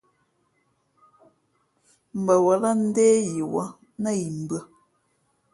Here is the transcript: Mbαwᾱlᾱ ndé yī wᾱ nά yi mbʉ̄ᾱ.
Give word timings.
Mbαwᾱlᾱ 2.21 2.69
ndé 2.85 3.07
yī 3.29 3.39
wᾱ 3.53 3.63
nά 4.01 4.09
yi 4.19 4.27
mbʉ̄ᾱ. 4.43 4.59